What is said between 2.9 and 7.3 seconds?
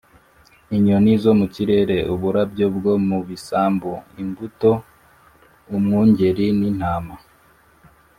mu bisambu, imbuto, umwungeri n’intama